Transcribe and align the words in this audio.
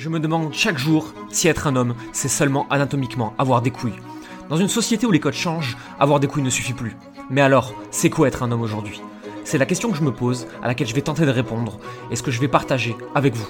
Je 0.00 0.08
me 0.08 0.18
demande 0.18 0.54
chaque 0.54 0.78
jour 0.78 1.12
si 1.28 1.46
être 1.46 1.66
un 1.66 1.76
homme, 1.76 1.94
c'est 2.14 2.26
seulement 2.26 2.66
anatomiquement 2.70 3.34
avoir 3.36 3.60
des 3.60 3.70
couilles. 3.70 4.00
Dans 4.48 4.56
une 4.56 4.66
société 4.66 5.04
où 5.04 5.10
les 5.10 5.20
codes 5.20 5.34
changent, 5.34 5.76
avoir 5.98 6.20
des 6.20 6.26
couilles 6.26 6.42
ne 6.42 6.48
suffit 6.48 6.72
plus. 6.72 6.96
Mais 7.28 7.42
alors, 7.42 7.74
c'est 7.90 8.08
quoi 8.08 8.26
être 8.26 8.42
un 8.42 8.50
homme 8.50 8.62
aujourd'hui? 8.62 9.02
C'est 9.44 9.58
la 9.58 9.66
question 9.66 9.90
que 9.90 9.98
je 9.98 10.02
me 10.02 10.10
pose, 10.10 10.46
à 10.62 10.68
laquelle 10.68 10.86
je 10.86 10.94
vais 10.94 11.02
tenter 11.02 11.26
de 11.26 11.30
répondre, 11.30 11.78
et 12.10 12.16
ce 12.16 12.22
que 12.22 12.30
je 12.30 12.40
vais 12.40 12.48
partager 12.48 12.96
avec 13.14 13.34
vous. 13.34 13.46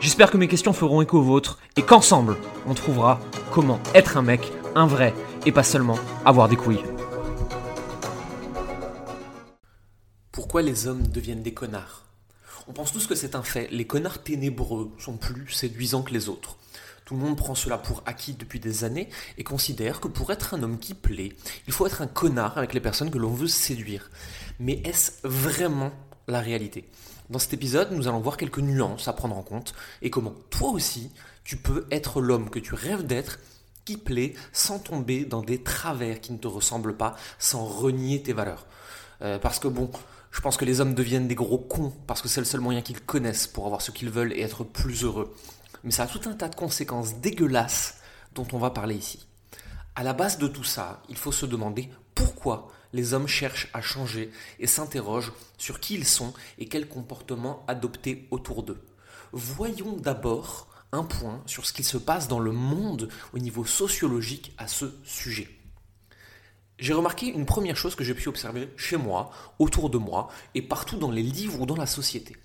J'espère 0.00 0.30
que 0.30 0.38
mes 0.38 0.48
questions 0.48 0.72
feront 0.72 1.02
écho 1.02 1.18
aux 1.18 1.22
vôtres, 1.22 1.58
et 1.76 1.82
qu'ensemble, 1.82 2.38
on 2.66 2.72
trouvera 2.72 3.20
comment 3.50 3.78
être 3.92 4.16
un 4.16 4.22
mec, 4.22 4.50
un 4.74 4.86
vrai, 4.86 5.12
et 5.44 5.52
pas 5.52 5.62
seulement 5.62 5.98
avoir 6.24 6.48
des 6.48 6.56
couilles. 6.56 6.84
Pourquoi 10.32 10.62
les 10.62 10.86
hommes 10.86 11.06
deviennent 11.06 11.42
des 11.42 11.52
connards? 11.52 12.05
On 12.68 12.72
pense 12.72 12.92
tous 12.92 13.06
que 13.06 13.14
c'est 13.14 13.36
un 13.36 13.42
fait, 13.42 13.68
les 13.70 13.86
connards 13.86 14.24
ténébreux 14.24 14.90
sont 14.98 15.16
plus 15.16 15.48
séduisants 15.50 16.02
que 16.02 16.12
les 16.12 16.28
autres. 16.28 16.56
Tout 17.04 17.14
le 17.14 17.20
monde 17.20 17.36
prend 17.36 17.54
cela 17.54 17.78
pour 17.78 18.02
acquis 18.06 18.32
depuis 18.32 18.58
des 18.58 18.82
années 18.82 19.08
et 19.38 19.44
considère 19.44 20.00
que 20.00 20.08
pour 20.08 20.32
être 20.32 20.54
un 20.54 20.62
homme 20.64 20.80
qui 20.80 20.94
plaît, 20.94 21.32
il 21.68 21.72
faut 21.72 21.86
être 21.86 22.02
un 22.02 22.08
connard 22.08 22.58
avec 22.58 22.74
les 22.74 22.80
personnes 22.80 23.12
que 23.12 23.18
l'on 23.18 23.30
veut 23.30 23.46
séduire. 23.46 24.10
Mais 24.58 24.82
est-ce 24.84 25.12
vraiment 25.22 25.92
la 26.26 26.40
réalité? 26.40 26.88
Dans 27.30 27.38
cet 27.38 27.54
épisode, 27.54 27.92
nous 27.92 28.08
allons 28.08 28.18
voir 28.18 28.36
quelques 28.36 28.58
nuances 28.58 29.06
à 29.06 29.12
prendre 29.12 29.36
en 29.36 29.42
compte 29.42 29.72
et 30.02 30.10
comment 30.10 30.34
toi 30.50 30.70
aussi, 30.70 31.12
tu 31.44 31.56
peux 31.56 31.86
être 31.92 32.20
l'homme 32.20 32.50
que 32.50 32.58
tu 32.58 32.74
rêves 32.74 33.06
d'être 33.06 33.38
qui 33.84 33.96
plaît 33.96 34.34
sans 34.52 34.80
tomber 34.80 35.24
dans 35.24 35.42
des 35.42 35.62
travers 35.62 36.20
qui 36.20 36.32
ne 36.32 36.38
te 36.38 36.48
ressemblent 36.48 36.96
pas, 36.96 37.14
sans 37.38 37.64
renier 37.64 38.22
tes 38.22 38.32
valeurs. 38.32 38.66
Euh, 39.22 39.38
parce 39.38 39.60
que 39.60 39.68
bon, 39.68 39.88
je 40.36 40.42
pense 40.42 40.58
que 40.58 40.66
les 40.66 40.82
hommes 40.82 40.92
deviennent 40.92 41.28
des 41.28 41.34
gros 41.34 41.56
cons 41.56 41.94
parce 42.06 42.20
que 42.20 42.28
c'est 42.28 42.42
le 42.42 42.46
seul 42.46 42.60
moyen 42.60 42.82
qu'ils 42.82 43.00
connaissent 43.00 43.46
pour 43.46 43.64
avoir 43.64 43.80
ce 43.80 43.90
qu'ils 43.90 44.10
veulent 44.10 44.34
et 44.34 44.42
être 44.42 44.64
plus 44.64 45.02
heureux. 45.02 45.34
Mais 45.82 45.90
ça 45.90 46.02
a 46.02 46.06
tout 46.06 46.20
un 46.28 46.34
tas 46.34 46.50
de 46.50 46.54
conséquences 46.54 47.14
dégueulasses 47.14 48.00
dont 48.34 48.46
on 48.52 48.58
va 48.58 48.68
parler 48.68 48.96
ici. 48.96 49.26
À 49.94 50.02
la 50.02 50.12
base 50.12 50.36
de 50.36 50.46
tout 50.46 50.62
ça, 50.62 51.02
il 51.08 51.16
faut 51.16 51.32
se 51.32 51.46
demander 51.46 51.88
pourquoi 52.14 52.70
les 52.92 53.14
hommes 53.14 53.26
cherchent 53.26 53.70
à 53.72 53.80
changer 53.80 54.30
et 54.58 54.66
s'interrogent 54.66 55.32
sur 55.56 55.80
qui 55.80 55.94
ils 55.94 56.04
sont 56.04 56.34
et 56.58 56.68
quels 56.68 56.86
comportements 56.86 57.64
adopter 57.66 58.28
autour 58.30 58.62
d'eux. 58.62 58.84
Voyons 59.32 59.96
d'abord 59.96 60.68
un 60.92 61.04
point 61.04 61.42
sur 61.46 61.64
ce 61.64 61.72
qui 61.72 61.82
se 61.82 61.96
passe 61.96 62.28
dans 62.28 62.40
le 62.40 62.52
monde 62.52 63.08
au 63.32 63.38
niveau 63.38 63.64
sociologique 63.64 64.52
à 64.58 64.68
ce 64.68 64.92
sujet. 65.02 65.48
J'ai 66.78 66.92
remarqué 66.92 67.28
une 67.28 67.46
première 67.46 67.76
chose 67.76 67.94
que 67.94 68.04
j'ai 68.04 68.12
pu 68.12 68.28
observer 68.28 68.68
chez 68.76 68.98
moi, 68.98 69.30
autour 69.58 69.88
de 69.88 69.96
moi, 69.96 70.28
et 70.54 70.60
partout 70.60 70.98
dans 70.98 71.10
les 71.10 71.22
livres 71.22 71.62
ou 71.62 71.66
dans 71.66 71.76
la 71.76 71.86
société. 71.86 72.36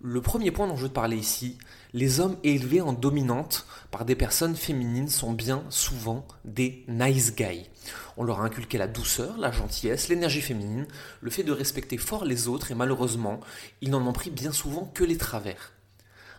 Le 0.00 0.20
premier 0.20 0.52
point 0.52 0.68
dont 0.68 0.76
je 0.76 0.82
veux 0.82 0.88
te 0.88 0.94
parler 0.94 1.16
ici, 1.16 1.58
les 1.92 2.20
hommes 2.20 2.36
élevés 2.44 2.80
en 2.80 2.92
dominante 2.92 3.66
par 3.90 4.04
des 4.04 4.14
personnes 4.14 4.54
féminines 4.54 5.08
sont 5.08 5.32
bien 5.32 5.64
souvent 5.68 6.26
des 6.44 6.84
nice 6.86 7.34
guys. 7.34 7.70
On 8.16 8.22
leur 8.22 8.40
a 8.40 8.44
inculqué 8.44 8.78
la 8.78 8.86
douceur, 8.86 9.36
la 9.38 9.50
gentillesse, 9.50 10.08
l'énergie 10.08 10.40
féminine, 10.40 10.86
le 11.20 11.30
fait 11.30 11.42
de 11.42 11.52
respecter 11.52 11.98
fort 11.98 12.24
les 12.24 12.46
autres 12.46 12.70
et 12.70 12.76
malheureusement, 12.76 13.40
ils 13.80 13.90
n'en 13.90 14.06
ont 14.06 14.12
pris 14.12 14.30
bien 14.30 14.52
souvent 14.52 14.90
que 14.94 15.02
les 15.02 15.16
travers. 15.16 15.72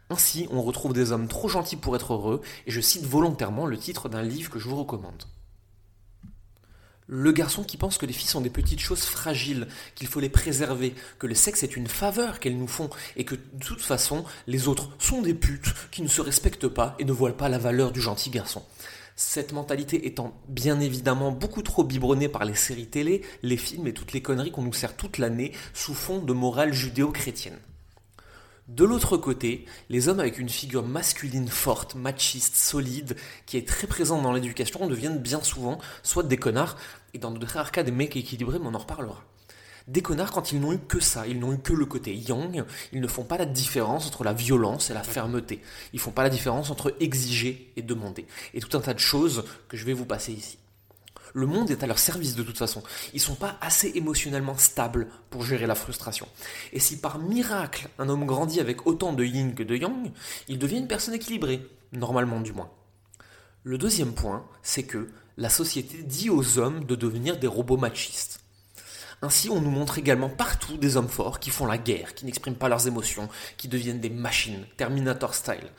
Ainsi, 0.09 0.47
on 0.51 0.61
retrouve 0.61 0.93
des 0.93 1.11
hommes 1.11 1.27
trop 1.27 1.49
gentils 1.49 1.75
pour 1.75 1.95
être 1.95 2.13
heureux, 2.13 2.41
et 2.67 2.71
je 2.71 2.81
cite 2.81 3.05
volontairement 3.05 3.65
le 3.65 3.77
titre 3.77 4.09
d'un 4.09 4.21
livre 4.21 4.49
que 4.49 4.59
je 4.59 4.67
vous 4.67 4.75
recommande. 4.75 5.23
Le 7.15 7.31
garçon 7.31 7.63
qui 7.63 7.77
pense 7.77 7.99
que 7.99 8.07
les 8.07 8.11
filles 8.11 8.27
sont 8.27 8.41
des 8.41 8.49
petites 8.49 8.79
choses 8.79 9.03
fragiles, 9.03 9.67
qu'il 9.93 10.07
faut 10.07 10.19
les 10.19 10.29
préserver, 10.29 10.95
que 11.19 11.27
le 11.27 11.35
sexe 11.35 11.61
est 11.61 11.75
une 11.75 11.85
faveur 11.85 12.39
qu'elles 12.39 12.57
nous 12.57 12.67
font, 12.67 12.89
et 13.15 13.23
que 13.23 13.35
de 13.35 13.63
toute 13.63 13.83
façon, 13.83 14.25
les 14.47 14.67
autres 14.67 14.89
sont 14.97 15.21
des 15.21 15.35
putes 15.35 15.71
qui 15.91 16.01
ne 16.01 16.07
se 16.07 16.21
respectent 16.21 16.67
pas 16.67 16.95
et 16.97 17.05
ne 17.05 17.11
voient 17.11 17.37
pas 17.37 17.49
la 17.49 17.59
valeur 17.59 17.91
du 17.91 18.01
gentil 18.01 18.31
garçon. 18.31 18.63
Cette 19.15 19.53
mentalité 19.53 20.07
étant 20.07 20.33
bien 20.49 20.79
évidemment 20.79 21.31
beaucoup 21.31 21.61
trop 21.61 21.83
biberonnée 21.83 22.29
par 22.29 22.45
les 22.45 22.55
séries 22.55 22.87
télé, 22.87 23.21
les 23.43 23.57
films 23.57 23.85
et 23.85 23.93
toutes 23.93 24.13
les 24.13 24.23
conneries 24.23 24.49
qu'on 24.49 24.63
nous 24.63 24.73
sert 24.73 24.97
toute 24.97 25.19
l'année 25.19 25.51
sous 25.75 25.93
fond 25.93 26.17
de 26.17 26.33
morale 26.33 26.73
judéo-chrétienne. 26.73 27.59
De 28.69 28.85
l'autre 28.85 29.17
côté, 29.17 29.65
les 29.89 30.07
hommes 30.07 30.21
avec 30.21 30.39
une 30.39 30.47
figure 30.47 30.83
masculine 30.83 31.49
forte, 31.49 31.95
machiste, 31.95 32.55
solide, 32.55 33.17
qui 33.45 33.57
est 33.57 33.67
très 33.67 33.87
présente 33.87 34.23
dans 34.23 34.31
l'éducation, 34.31 34.87
deviennent 34.87 35.19
bien 35.19 35.41
souvent 35.41 35.79
soit 36.01 36.23
des 36.23 36.37
connards, 36.37 36.77
et 37.13 37.17
dans 37.17 37.31
de 37.31 37.45
rares 37.45 37.73
cas 37.73 37.83
des 37.83 37.91
mecs 37.91 38.15
équilibrés, 38.15 38.59
mais 38.59 38.67
on 38.67 38.73
en 38.73 38.79
reparlera. 38.79 39.21
Des 39.89 40.01
connards 40.01 40.31
quand 40.31 40.53
ils 40.53 40.61
n'ont 40.61 40.71
eu 40.71 40.79
que 40.79 41.01
ça, 41.01 41.27
ils 41.27 41.39
n'ont 41.39 41.51
eu 41.51 41.59
que 41.59 41.73
le 41.73 41.85
côté 41.85 42.15
yang, 42.15 42.63
ils 42.93 43.01
ne 43.01 43.07
font 43.07 43.25
pas 43.25 43.37
la 43.37 43.45
différence 43.45 44.07
entre 44.07 44.23
la 44.23 44.31
violence 44.31 44.89
et 44.89 44.93
la 44.93 45.03
fermeté. 45.03 45.61
Ils 45.91 45.99
font 45.99 46.11
pas 46.11 46.23
la 46.23 46.29
différence 46.29 46.69
entre 46.69 46.95
exiger 47.01 47.73
et 47.75 47.81
demander. 47.81 48.25
Et 48.53 48.61
tout 48.61 48.77
un 48.77 48.81
tas 48.81 48.93
de 48.93 48.99
choses 48.99 49.43
que 49.67 49.75
je 49.75 49.83
vais 49.83 49.91
vous 49.91 50.05
passer 50.05 50.31
ici. 50.31 50.57
Le 51.33 51.47
monde 51.47 51.71
est 51.71 51.83
à 51.83 51.87
leur 51.87 51.97
service 51.97 52.35
de 52.35 52.43
toute 52.43 52.57
façon. 52.57 52.83
Ils 53.13 53.19
sont 53.19 53.35
pas 53.35 53.57
assez 53.59 53.91
émotionnellement 53.95 54.57
stables 54.57 55.07
pour 55.31 55.43
gérer 55.43 55.65
la 55.65 55.75
frustration. 55.75 56.27
Et 56.71 56.79
si 56.79 56.99
par 56.99 57.17
miracle 57.17 57.89
un 57.97 58.07
homme 58.07 58.25
grandit 58.25 58.59
avec 58.59 58.85
autant 58.85 59.13
de 59.13 59.23
yin 59.23 59.55
que 59.55 59.63
de 59.63 59.75
yang, 59.75 60.11
il 60.47 60.59
devient 60.59 60.77
une 60.77 60.87
personne 60.87 61.15
équilibrée, 61.15 61.67
normalement 61.91 62.39
du 62.39 62.53
moins. 62.53 62.69
Le 63.63 63.77
deuxième 63.77 64.13
point, 64.13 64.45
c'est 64.61 64.83
que 64.83 65.09
la 65.37 65.49
société 65.49 66.03
dit 66.03 66.29
aux 66.29 66.59
hommes 66.59 66.85
de 66.85 66.95
devenir 66.95 67.39
des 67.39 67.47
robots 67.47 67.77
machistes. 67.77 68.42
Ainsi, 69.23 69.49
on 69.49 69.61
nous 69.61 69.71
montre 69.71 69.99
également 69.99 70.27
partout 70.27 70.75
des 70.75 70.97
hommes 70.97 71.07
forts 71.07 71.39
qui 71.39 71.49
font 71.49 71.65
la 71.65 71.77
guerre, 71.77 72.13
qui 72.13 72.25
n'expriment 72.25 72.57
pas 72.57 72.67
leurs 72.67 72.87
émotions, 72.87 73.29
qui 73.55 73.69
deviennent 73.69 74.01
des 74.01 74.09
machines, 74.09 74.65
Terminator 74.75 75.33
style. 75.33 75.71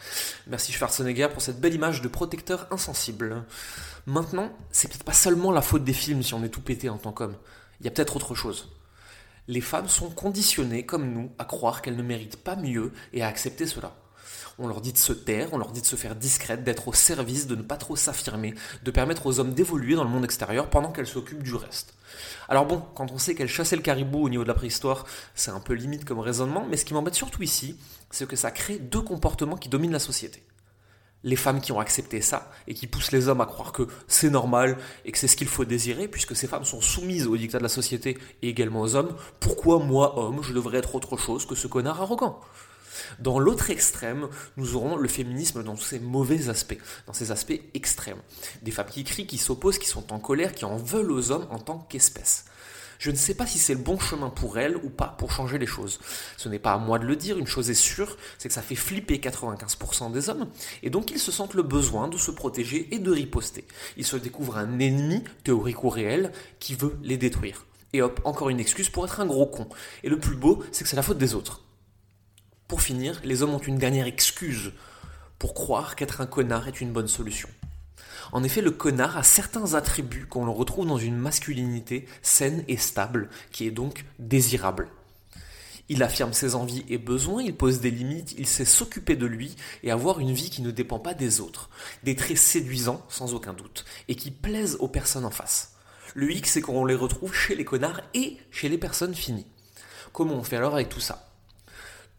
Merci 0.47 0.73
Schwarzenegger 0.73 1.29
pour 1.31 1.43
cette 1.43 1.61
belle 1.61 1.75
image 1.75 2.01
de 2.01 2.09
protecteur 2.09 2.67
insensible. 2.71 3.45
Maintenant, 4.07 4.51
c'est 4.71 4.89
peut-être 4.89 5.05
pas 5.05 5.13
seulement 5.13 5.53
la 5.53 5.61
faute 5.61 5.85
des 5.85 5.93
films 5.93 6.23
si 6.23 6.33
on 6.33 6.43
est 6.43 6.49
tout 6.49 6.63
pété 6.63 6.89
en 6.89 6.97
tant 6.97 7.13
qu'homme. 7.13 7.37
Il 7.81 7.85
y 7.85 7.89
a 7.89 7.91
peut-être 7.91 8.17
autre 8.17 8.35
chose. 8.35 8.71
Les 9.47 9.61
femmes 9.61 9.91
sont 9.91 10.09
conditionnées, 10.09 10.87
comme 10.87 11.13
nous, 11.13 11.31
à 11.39 11.45
croire 11.45 11.83
qu'elles 11.83 11.97
ne 11.97 12.03
méritent 12.03 12.43
pas 12.43 12.57
mieux 12.57 12.93
et 13.13 13.23
à 13.23 13.29
accepter 13.29 13.67
cela. 13.67 13.95
On 14.59 14.69
leur 14.69 14.81
dit 14.81 14.93
de 14.93 14.99
se 14.99 15.13
taire, 15.13 15.49
on 15.53 15.59
leur 15.59 15.73
dit 15.73 15.81
de 15.81 15.87
se 15.87 15.97
faire 15.97 16.15
discrète, 16.15 16.65
d'être 16.65 16.89
au 16.89 16.93
service, 16.93 17.47
de 17.47 17.57
ne 17.57 17.63
pas 17.63 17.77
trop 17.77 17.97
s'affirmer, 17.97 18.55
de 18.83 18.91
permettre 18.91 19.27
aux 19.27 19.41
hommes 19.41 19.53
d'évoluer 19.53 19.95
dans 19.97 20.05
le 20.05 20.11
monde 20.11 20.25
extérieur 20.25 20.71
pendant 20.71 20.93
qu'elles 20.93 21.07
s'occupent 21.07 21.43
du 21.43 21.55
reste. 21.55 21.95
Alors 22.49 22.67
bon, 22.67 22.83
quand 22.95 23.11
on 23.11 23.19
sait 23.19 23.35
qu'elles 23.35 23.49
chassaient 23.49 23.77
le 23.77 23.83
caribou 23.83 24.25
au 24.25 24.29
niveau 24.29 24.43
de 24.43 24.49
la 24.49 24.55
préhistoire, 24.55 25.05
c'est 25.35 25.51
un 25.51 25.61
peu 25.61 25.73
limite 25.73 26.05
comme 26.05 26.21
raisonnement, 26.21 26.67
mais 26.69 26.77
ce 26.77 26.85
qui 26.85 26.95
m'embête 26.95 27.15
surtout 27.15 27.43
ici, 27.43 27.79
c'est 28.11 28.29
que 28.29 28.37
ça 28.37 28.51
crée 28.51 28.79
deux 28.79 29.03
comportements 29.03 29.57
qui 29.57 29.69
dominent 29.69 29.93
la 29.93 29.99
société. 29.99 30.45
Les 31.27 31.37
femmes 31.37 31.63
qui 31.63 31.73
ont 31.73 31.81
accepté 31.81 32.21
ça 32.21 32.53
et 32.69 32.75
qui 32.75 32.87
poussent 32.87 33.13
les 33.13 33.29
hommes 33.29 33.41
à 33.41 33.47
croire 33.47 33.73
que 33.73 33.89
c'est 34.09 34.29
normal 34.29 34.77
et 35.07 35.13
que 35.13 35.17
c'est 35.17 35.27
ce 35.27 35.37
qu'il 35.37 35.49
faut 35.49 35.65
désirer, 35.65 36.07
puisque 36.07 36.37
ces 36.37 36.47
femmes 36.47 36.67
sont 36.67 36.83
soumises 36.83 37.27
aux 37.27 37.37
dictats 37.37 37.59
de 37.59 37.63
la 37.63 37.71
société 37.71 38.19
et 38.43 38.51
également 38.51 38.83
aux 38.83 38.95
hommes, 38.95 39.17
pourquoi 39.41 39.79
moi, 39.79 40.19
homme, 40.19 40.43
je 40.43 40.53
devrais 40.53 40.79
être 40.79 40.95
autre 40.95 41.17
chose 41.17 41.47
que 41.47 41.55
ce 41.55 41.67
connard 41.67 42.03
arrogant? 42.03 42.41
Dans 43.19 43.39
l'autre 43.39 43.71
extrême, 43.71 44.29
nous 44.57 44.77
aurons 44.77 44.97
le 44.97 45.09
féminisme 45.09 45.63
dans 45.63 45.77
ses 45.77 46.01
mauvais 46.01 46.49
aspects, 46.49 46.79
dans 47.07 47.13
ses 47.13 47.31
aspects 47.31 47.61
extrêmes. 47.75 48.21
Des 48.63 48.71
femmes 48.71 48.91
qui 48.91 49.05
crient, 49.05 49.27
qui 49.27 49.39
s'opposent, 49.39 49.79
qui 49.79 49.89
sont 49.89 50.13
en 50.13 50.19
colère, 50.19 50.53
qui 50.53 50.65
en 50.65 50.77
veulent 50.77 51.13
aux 51.13 51.31
hommes 51.31 51.47
en 51.51 51.59
tant 51.59 51.79
qu'espèce. 51.89 52.45
Je 52.99 53.11
ne 53.11 53.17
sais 53.17 53.35
pas 53.35 53.47
si 53.47 53.59
c'est 53.59 53.75
le 53.75 53.81
bon 53.81 53.99
chemin 53.99 54.31
pour 54.31 54.59
elles 54.59 54.77
ou 54.77 54.89
pas 54.89 55.15
pour 55.19 55.31
changer 55.33 55.59
les 55.59 55.67
choses. 55.67 56.01
Ce 56.37 56.49
n'est 56.49 56.59
pas 56.59 56.73
à 56.73 56.79
moi 56.79 56.99
de 56.99 57.05
le 57.05 57.17
dire, 57.17 57.39
une 57.39 57.47
chose 57.47 57.71
est 57.71 57.75
sûre, 57.75 58.17
c'est 58.39 58.49
que 58.49 58.55
ça 58.55 58.63
fait 58.63 58.75
flipper 58.75 59.19
95% 59.19 60.13
des 60.13 60.29
hommes, 60.31 60.49
et 60.83 60.91
donc 60.91 61.11
ils 61.11 61.19
se 61.19 61.33
sentent 61.33 61.55
le 61.55 61.63
besoin 61.63 62.09
de 62.09 62.17
se 62.17 62.31
protéger 62.31 62.95
et 62.95 62.99
de 62.99 63.11
riposter. 63.11 63.67
Ils 63.97 64.07
se 64.07 64.17
découvrent 64.17 64.57
un 64.57 64.79
ennemi, 64.79 65.25
théorique 65.43 65.85
ou 65.85 65.89
réel, 65.89 66.33
qui 66.61 66.75
veut 66.75 66.97
les 67.03 67.17
détruire. 67.17 67.67
Et 67.93 68.03
hop, 68.03 68.21
encore 68.25 68.51
une 68.51 68.61
excuse 68.61 68.89
pour 68.89 69.05
être 69.05 69.21
un 69.21 69.27
gros 69.27 69.47
con. 69.47 69.69
Et 70.03 70.09
le 70.09 70.19
plus 70.19 70.37
beau, 70.37 70.65
c'est 70.73 70.83
que 70.85 70.91
c'est 70.91 70.97
la 70.97 71.03
faute 71.03 71.19
des 71.19 71.35
autres. 71.35 71.64
Pour 72.69 72.81
finir, 72.81 73.21
les 73.25 73.43
hommes 73.43 73.55
ont 73.55 73.59
une 73.59 73.79
dernière 73.79 74.07
excuse 74.07 74.73
pour 75.39 75.53
croire 75.53 75.97
qu'être 75.97 76.21
un 76.21 76.27
connard 76.27 76.69
est 76.69 76.81
une 76.81 76.93
bonne 76.93 77.09
solution. 77.09 77.49
En 78.33 78.43
effet, 78.43 78.63
le 78.63 78.71
connard 78.71 79.19
a 79.19 79.23
certains 79.23 79.75
attributs 79.75 80.27
qu'on 80.27 80.51
retrouve 80.51 80.87
dans 80.87 80.97
une 80.97 81.17
masculinité 81.17 82.09
saine 82.23 82.65
et 82.67 82.79
stable, 82.79 83.29
qui 83.53 83.67
est 83.67 83.71
donc 83.71 84.07
désirable. 84.19 84.89
Il 85.91 86.03
affirme 86.03 86.33
ses 86.33 86.55
envies 86.55 86.87
et 86.89 86.97
besoins, 86.97 87.43
il 87.43 87.55
pose 87.55 87.81
des 87.81 87.91
limites, 87.91 88.35
il 88.39 88.47
sait 88.47 88.65
s'occuper 88.65 89.17
de 89.17 89.27
lui 89.27 89.55
et 89.83 89.91
avoir 89.91 90.19
une 90.19 90.33
vie 90.33 90.49
qui 90.49 90.63
ne 90.63 90.71
dépend 90.71 90.99
pas 90.99 91.13
des 91.13 91.41
autres. 91.41 91.69
Des 92.05 92.17
traits 92.17 92.39
séduisants, 92.39 93.05
sans 93.11 93.35
aucun 93.35 93.53
doute, 93.53 93.85
et 94.09 94.15
qui 94.15 94.31
plaisent 94.31 94.79
aux 94.81 94.89
personnes 94.89 95.27
en 95.27 95.31
face. 95.31 95.75
Le 96.15 96.33
X, 96.33 96.53
c'est 96.53 96.63
qu'on 96.63 96.87
les 96.87 96.95
retrouve 96.95 97.35
chez 97.35 97.55
les 97.55 97.67
connards 97.67 98.01
et 98.15 98.39
chez 98.51 98.71
les 98.71 98.79
personnes 98.79 99.15
finies. 99.15 99.47
Comment 100.15 100.35
on 100.35 100.43
fait 100.43 100.57
alors 100.57 100.75
avec 100.75 100.89
tout 100.89 101.01
ça? 101.01 101.34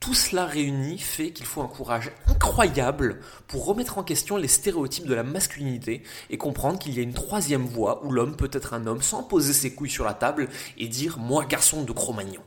Tout 0.05 0.13
cela 0.13 0.45
réuni 0.45 0.99
fait 0.99 1.31
qu'il 1.31 1.47
faut 1.47 1.63
un 1.63 1.67
courage 1.67 2.11
incroyable 2.27 3.21
pour 3.47 3.65
remettre 3.65 3.97
en 3.97 4.03
question 4.03 4.37
les 4.37 4.47
stéréotypes 4.47 5.07
de 5.07 5.15
la 5.15 5.23
masculinité 5.23 6.03
et 6.29 6.37
comprendre 6.37 6.77
qu'il 6.77 6.93
y 6.93 6.99
a 6.99 7.01
une 7.01 7.15
troisième 7.15 7.65
voie 7.65 8.05
où 8.05 8.11
l'homme 8.11 8.35
peut 8.35 8.51
être 8.53 8.75
un 8.75 8.85
homme 8.85 9.01
sans 9.01 9.23
poser 9.23 9.51
ses 9.51 9.73
couilles 9.73 9.89
sur 9.89 10.05
la 10.05 10.13
table 10.13 10.47
et 10.77 10.87
dire 10.87 11.17
moi 11.17 11.45
garçon 11.45 11.81
de 11.81 11.91
Cro-Magnon. 11.91 12.43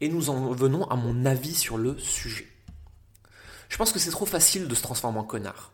Et 0.00 0.08
nous 0.08 0.30
en 0.30 0.52
venons 0.52 0.88
à 0.88 0.96
mon 0.96 1.26
avis 1.26 1.54
sur 1.54 1.76
le 1.76 1.98
sujet. 1.98 2.48
Je 3.68 3.76
pense 3.76 3.92
que 3.92 3.98
c'est 3.98 4.10
trop 4.10 4.24
facile 4.24 4.66
de 4.66 4.74
se 4.74 4.82
transformer 4.82 5.18
en 5.18 5.24
connard. 5.24 5.73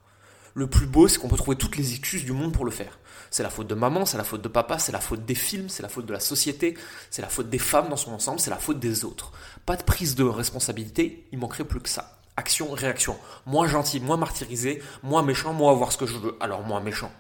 Le 0.55 0.67
plus 0.67 0.87
beau, 0.87 1.06
c'est 1.06 1.19
qu'on 1.19 1.29
peut 1.29 1.37
trouver 1.37 1.56
toutes 1.56 1.76
les 1.76 1.93
excuses 1.93 2.25
du 2.25 2.32
monde 2.32 2.52
pour 2.52 2.64
le 2.64 2.70
faire. 2.70 2.99
C'est 3.31 3.44
la 3.44 3.50
faute 3.50 3.69
de 3.69 3.75
maman, 3.75 4.05
c'est 4.05 4.17
la 4.17 4.25
faute 4.25 4.43
de 4.43 4.49
papa, 4.49 4.79
c'est 4.79 4.91
la 4.91 5.00
faute 5.00 5.25
des 5.25 5.37
films, 5.37 5.69
c'est 5.69 5.82
la 5.82 5.88
faute 5.88 6.06
de 6.06 6.12
la 6.12 6.19
société, 6.19 6.76
c'est 7.11 7.23
la 7.23 7.29
faute 7.29 7.49
des 7.49 7.58
femmes 7.58 7.88
dans 7.88 7.97
son 7.97 8.12
ensemble, 8.12 8.41
c'est 8.41 8.50
la 8.50 8.56
faute 8.56 8.81
des 8.81 9.05
autres. 9.05 9.32
Pas 9.67 9.76
de 9.76 9.85
prise 9.85 10.17
de 10.17 10.25
responsabilité, 10.25 11.29
il 11.31 11.38
manquerait 11.38 11.64
plus 11.64 11.81
que 11.81 11.88
ça. 11.88 12.19
Action, 12.37 12.73
réaction. 12.73 13.17
Moi 13.47 13.69
gentil, 13.69 14.00
moi 14.00 14.17
martyrisé, 14.17 14.82
moi 15.05 15.23
méchant, 15.23 15.52
moi 15.52 15.70
avoir 15.70 15.93
ce 15.93 15.99
que 15.99 16.06
je 16.06 16.19
veux, 16.19 16.37
alors 16.41 16.62
moi 16.62 16.81
méchant. 16.81 17.12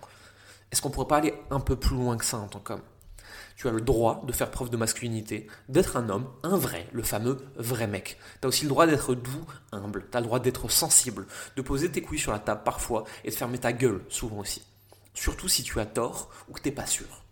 Est-ce 0.72 0.82
qu'on 0.82 0.90
pourrait 0.90 1.06
pas 1.06 1.18
aller 1.18 1.34
un 1.50 1.60
peu 1.60 1.76
plus 1.76 1.94
loin 1.94 2.16
que 2.16 2.24
ça 2.24 2.38
en 2.38 2.48
tant 2.48 2.60
qu'homme? 2.60 2.82
Tu 3.60 3.68
as 3.68 3.72
le 3.72 3.82
droit 3.82 4.22
de 4.26 4.32
faire 4.32 4.50
preuve 4.50 4.70
de 4.70 4.78
masculinité, 4.78 5.46
d'être 5.68 5.98
un 5.98 6.08
homme, 6.08 6.26
un 6.42 6.56
vrai, 6.56 6.88
le 6.92 7.02
fameux 7.02 7.36
vrai 7.56 7.86
mec. 7.86 8.16
Tu 8.40 8.46
as 8.46 8.48
aussi 8.48 8.62
le 8.62 8.70
droit 8.70 8.86
d'être 8.86 9.14
doux, 9.14 9.44
humble, 9.70 10.06
tu 10.10 10.16
le 10.16 10.24
droit 10.24 10.40
d'être 10.40 10.70
sensible, 10.70 11.26
de 11.56 11.60
poser 11.60 11.92
tes 11.92 12.00
couilles 12.00 12.18
sur 12.18 12.32
la 12.32 12.38
table 12.38 12.62
parfois 12.64 13.04
et 13.22 13.28
de 13.28 13.34
fermer 13.34 13.58
ta 13.58 13.74
gueule 13.74 14.00
souvent 14.08 14.38
aussi. 14.38 14.62
Surtout 15.12 15.46
si 15.46 15.62
tu 15.62 15.78
as 15.78 15.84
tort 15.84 16.30
ou 16.48 16.54
que 16.54 16.62
t'es 16.62 16.70
pas 16.70 16.86
sûr. 16.86 17.22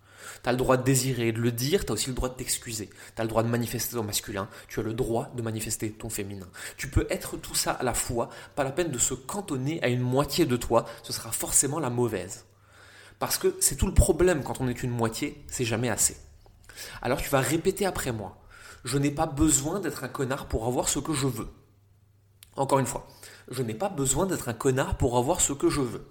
Tu 0.42 0.50
as 0.50 0.52
le 0.52 0.58
droit 0.58 0.76
de 0.76 0.82
désirer 0.82 1.28
et 1.28 1.32
de 1.32 1.40
le 1.40 1.50
dire, 1.50 1.86
tu 1.86 1.92
as 1.92 1.94
aussi 1.94 2.10
le 2.10 2.14
droit 2.14 2.28
de 2.28 2.34
t'excuser. 2.34 2.90
Tu 3.16 3.22
as 3.22 3.24
le 3.24 3.30
droit 3.30 3.42
de 3.42 3.48
manifester 3.48 3.96
ton 3.96 4.04
masculin, 4.04 4.50
tu 4.68 4.80
as 4.80 4.82
le 4.82 4.92
droit 4.92 5.32
de 5.34 5.40
manifester 5.40 5.90
ton 5.92 6.10
féminin. 6.10 6.48
Tu 6.76 6.88
peux 6.88 7.06
être 7.08 7.38
tout 7.38 7.54
ça 7.54 7.70
à 7.70 7.84
la 7.84 7.94
fois, 7.94 8.28
pas 8.54 8.64
la 8.64 8.72
peine 8.72 8.90
de 8.90 8.98
se 8.98 9.14
cantonner 9.14 9.82
à 9.82 9.88
une 9.88 10.02
moitié 10.02 10.44
de 10.44 10.58
toi, 10.58 10.84
ce 11.02 11.14
sera 11.14 11.32
forcément 11.32 11.80
la 11.80 11.88
mauvaise. 11.88 12.44
Parce 13.18 13.38
que 13.38 13.56
c'est 13.60 13.76
tout 13.76 13.86
le 13.86 13.94
problème 13.94 14.42
quand 14.42 14.60
on 14.60 14.64
n'est 14.64 14.74
qu'une 14.74 14.90
moitié, 14.90 15.44
c'est 15.48 15.64
jamais 15.64 15.88
assez. 15.88 16.16
Alors 17.02 17.20
tu 17.20 17.28
vas 17.30 17.40
répéter 17.40 17.86
après 17.86 18.12
moi. 18.12 18.38
Je 18.84 18.98
n'ai 18.98 19.10
pas 19.10 19.26
besoin 19.26 19.80
d'être 19.80 20.04
un 20.04 20.08
connard 20.08 20.46
pour 20.46 20.66
avoir 20.66 20.88
ce 20.88 21.00
que 21.00 21.12
je 21.12 21.26
veux. 21.26 21.48
Encore 22.56 22.78
une 22.78 22.86
fois, 22.86 23.06
je 23.50 23.62
n'ai 23.62 23.74
pas 23.74 23.88
besoin 23.88 24.26
d'être 24.26 24.48
un 24.48 24.54
connard 24.54 24.96
pour 24.96 25.16
avoir 25.16 25.40
ce 25.40 25.52
que 25.52 25.68
je 25.68 25.80
veux. 25.80 26.06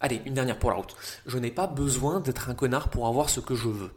Allez, 0.00 0.20
une 0.26 0.34
dernière 0.34 0.58
pour 0.58 0.70
la 0.70 0.76
route. 0.76 0.96
Je 1.26 1.38
n'ai 1.38 1.50
pas 1.50 1.66
besoin 1.66 2.20
d'être 2.20 2.48
un 2.50 2.54
connard 2.54 2.88
pour 2.88 3.06
avoir 3.06 3.30
ce 3.30 3.40
que 3.40 3.54
je 3.54 3.68
veux. 3.68 3.92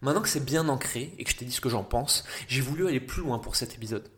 Maintenant 0.00 0.22
que 0.22 0.28
c'est 0.28 0.44
bien 0.44 0.68
ancré 0.68 1.14
et 1.18 1.24
que 1.24 1.30
je 1.30 1.36
t'ai 1.36 1.44
dit 1.44 1.52
ce 1.52 1.60
que 1.60 1.68
j'en 1.68 1.82
pense, 1.82 2.24
j'ai 2.46 2.60
voulu 2.60 2.86
aller 2.86 3.00
plus 3.00 3.22
loin 3.22 3.38
pour 3.38 3.56
cet 3.56 3.74
épisode. 3.74 4.08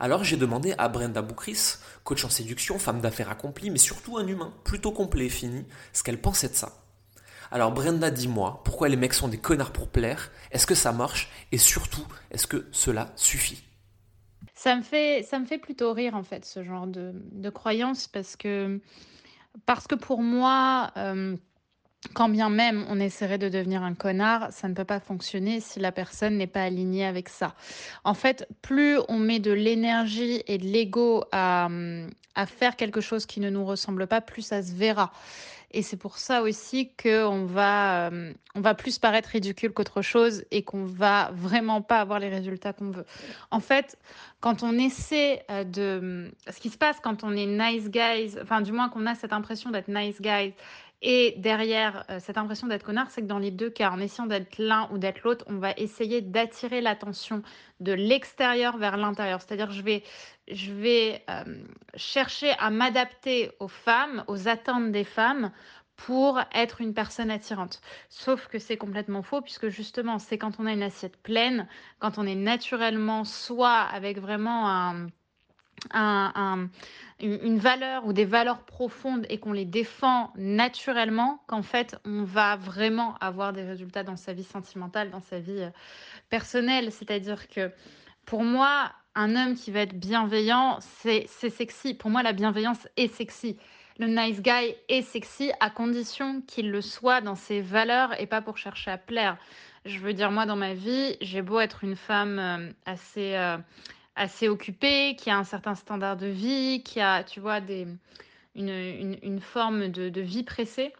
Alors 0.00 0.24
j'ai 0.24 0.36
demandé 0.36 0.74
à 0.78 0.88
Brenda 0.88 1.22
Boukris, 1.22 1.76
coach 2.04 2.24
en 2.24 2.28
séduction, 2.28 2.78
femme 2.78 3.00
d'affaires 3.00 3.30
accomplie, 3.30 3.70
mais 3.70 3.78
surtout 3.78 4.18
un 4.18 4.26
humain, 4.26 4.52
plutôt 4.64 4.92
complet 4.92 5.26
et 5.26 5.30
fini, 5.30 5.64
ce 5.92 6.02
qu'elle 6.02 6.20
pensait 6.20 6.48
de 6.48 6.54
ça. 6.54 6.72
Alors 7.50 7.72
Brenda, 7.72 8.10
dis-moi, 8.10 8.62
pourquoi 8.64 8.88
les 8.88 8.96
mecs 8.96 9.14
sont 9.14 9.28
des 9.28 9.38
connards 9.38 9.72
pour 9.72 9.88
plaire? 9.88 10.30
Est-ce 10.50 10.66
que 10.66 10.74
ça 10.74 10.92
marche? 10.92 11.30
Et 11.52 11.58
surtout, 11.58 12.06
est-ce 12.30 12.46
que 12.46 12.66
cela 12.72 13.12
suffit? 13.16 13.62
Ça 14.54 14.76
me, 14.76 14.82
fait, 14.82 15.58
plutôt 15.60 15.92
rire 15.92 16.14
en 16.14 16.22
fait, 16.22 16.44
ce 16.44 16.62
genre 16.62 16.86
de, 16.86 17.12
de 17.14 17.50
croyance, 17.50 18.06
parce 18.06 18.36
que, 18.36 18.80
parce 19.66 19.86
que 19.86 19.94
pour 19.94 20.22
moi... 20.22 20.92
Euh, 20.96 21.36
quand 22.14 22.28
bien 22.28 22.50
même 22.50 22.84
on 22.88 23.00
essaierait 23.00 23.38
de 23.38 23.48
devenir 23.48 23.82
un 23.82 23.94
connard, 23.94 24.52
ça 24.52 24.68
ne 24.68 24.74
peut 24.74 24.84
pas 24.84 25.00
fonctionner 25.00 25.60
si 25.60 25.80
la 25.80 25.92
personne 25.92 26.36
n'est 26.36 26.46
pas 26.46 26.62
alignée 26.62 27.06
avec 27.06 27.28
ça. 27.28 27.54
En 28.04 28.14
fait, 28.14 28.46
plus 28.60 28.98
on 29.08 29.18
met 29.18 29.38
de 29.38 29.52
l'énergie 29.52 30.42
et 30.46 30.58
de 30.58 30.66
l'ego 30.66 31.24
à, 31.32 31.68
à, 32.34 32.46
faire 32.46 32.76
quelque 32.76 33.00
chose 33.00 33.26
qui 33.26 33.40
ne 33.40 33.50
nous 33.50 33.64
ressemble 33.64 34.06
pas, 34.06 34.20
plus 34.20 34.42
ça 34.42 34.62
se 34.62 34.72
verra. 34.72 35.12
Et 35.74 35.82
c'est 35.82 35.96
pour 35.96 36.18
ça 36.18 36.42
aussi 36.42 36.90
qu'on 37.02 37.46
va, 37.46 38.08
euh, 38.10 38.32
on 38.54 38.60
va 38.60 38.74
plus 38.74 38.98
paraître 38.98 39.30
ridicule 39.30 39.72
qu'autre 39.72 40.02
chose 40.02 40.44
et 40.50 40.62
qu'on 40.62 40.84
va 40.84 41.30
vraiment 41.34 41.80
pas 41.80 42.00
avoir 42.00 42.18
les 42.18 42.28
résultats 42.28 42.74
qu'on 42.74 42.90
veut. 42.90 43.06
En 43.50 43.60
fait, 43.60 43.96
quand 44.40 44.62
on 44.62 44.78
essaie 44.78 45.42
euh, 45.50 45.64
de... 45.64 46.30
Ce 46.50 46.60
qui 46.60 46.68
se 46.68 46.76
passe 46.76 46.98
quand 47.02 47.24
on 47.24 47.34
est 47.34 47.46
nice 47.46 47.88
guys, 47.88 48.36
enfin 48.42 48.60
du 48.60 48.72
moins 48.72 48.90
qu'on 48.90 49.06
a 49.06 49.14
cette 49.14 49.32
impression 49.32 49.70
d'être 49.70 49.88
nice 49.88 50.20
guys 50.20 50.52
et 51.02 51.34
derrière 51.36 52.04
euh, 52.10 52.20
cette 52.20 52.38
impression 52.38 52.68
d'être 52.68 52.84
connard, 52.84 53.10
c'est 53.10 53.22
que 53.22 53.26
dans 53.26 53.40
les 53.40 53.50
deux 53.50 53.70
cas, 53.70 53.90
en 53.90 53.98
essayant 53.98 54.26
d'être 54.26 54.56
l'un 54.58 54.88
ou 54.92 54.98
d'être 54.98 55.22
l'autre, 55.24 55.44
on 55.48 55.56
va 55.56 55.72
essayer 55.72 56.20
d'attirer 56.20 56.80
l'attention 56.80 57.42
de 57.80 57.92
l'extérieur 57.92 58.78
vers 58.78 58.96
l'intérieur. 58.96 59.40
C'est-à-dire, 59.40 59.72
je 59.72 59.82
vais, 59.82 60.04
je 60.48 60.72
vais 60.72 61.24
euh, 61.28 61.44
chercher 61.96 62.52
à 62.58 62.70
m'adapter 62.70 63.50
aux 63.58 63.68
femmes, 63.68 64.24
aux 64.28 64.46
attentes 64.46 64.92
des 64.92 65.04
femmes 65.04 65.50
pour 65.96 66.40
être 66.54 66.80
une 66.80 66.94
personne 66.94 67.30
attirante. 67.30 67.80
Sauf 68.08 68.46
que 68.46 68.60
c'est 68.60 68.76
complètement 68.76 69.22
faux, 69.22 69.40
puisque 69.40 69.68
justement, 69.68 70.18
c'est 70.18 70.38
quand 70.38 70.60
on 70.60 70.66
a 70.66 70.72
une 70.72 70.82
assiette 70.82 71.16
pleine, 71.16 71.68
quand 71.98 72.16
on 72.18 72.26
est 72.26 72.36
naturellement 72.36 73.24
soi 73.24 73.72
avec 73.72 74.18
vraiment 74.18 74.68
un 74.70 75.08
une 77.20 77.58
valeur 77.58 78.06
ou 78.06 78.12
des 78.12 78.24
valeurs 78.24 78.64
profondes 78.64 79.26
et 79.28 79.38
qu'on 79.38 79.52
les 79.52 79.64
défend 79.64 80.32
naturellement, 80.36 81.42
qu'en 81.46 81.62
fait, 81.62 81.96
on 82.04 82.24
va 82.24 82.56
vraiment 82.56 83.16
avoir 83.20 83.52
des 83.52 83.62
résultats 83.62 84.02
dans 84.02 84.16
sa 84.16 84.32
vie 84.32 84.44
sentimentale, 84.44 85.10
dans 85.10 85.20
sa 85.20 85.38
vie 85.38 85.62
euh, 85.62 85.70
personnelle. 86.30 86.92
C'est-à-dire 86.92 87.48
que 87.48 87.70
pour 88.26 88.44
moi, 88.44 88.92
un 89.14 89.36
homme 89.36 89.54
qui 89.54 89.70
va 89.70 89.80
être 89.80 89.98
bienveillant, 89.98 90.78
c'est 90.80 91.26
sexy. 91.28 91.94
Pour 91.94 92.10
moi, 92.10 92.22
la 92.22 92.32
bienveillance 92.32 92.88
est 92.96 93.12
sexy. 93.12 93.56
Le 93.98 94.06
nice 94.06 94.40
guy 94.40 94.74
est 94.88 95.02
sexy 95.02 95.52
à 95.60 95.68
condition 95.68 96.40
qu'il 96.42 96.70
le 96.70 96.80
soit 96.80 97.20
dans 97.20 97.34
ses 97.34 97.60
valeurs 97.60 98.18
et 98.20 98.26
pas 98.26 98.40
pour 98.40 98.56
chercher 98.56 98.90
à 98.90 98.98
plaire. 98.98 99.36
Je 99.84 99.98
veux 99.98 100.14
dire, 100.14 100.30
moi, 100.30 100.46
dans 100.46 100.56
ma 100.56 100.74
vie, 100.74 101.16
j'ai 101.20 101.42
beau 101.42 101.60
être 101.60 101.84
une 101.84 101.96
femme 101.96 102.38
euh, 102.38 102.72
assez... 102.86 103.34
Euh, 103.34 103.58
assez 104.16 104.48
occupé, 104.48 105.16
qui 105.16 105.30
a 105.30 105.38
un 105.38 105.44
certain 105.44 105.74
standard 105.74 106.16
de 106.16 106.26
vie, 106.26 106.82
qui 106.82 107.00
a, 107.00 107.24
tu 107.24 107.40
vois, 107.40 107.60
une, 108.54 109.40
forme 109.40 109.88
de, 109.88 110.08
de, 110.08 110.20
vie 110.20 110.42
pressée. 110.42 110.92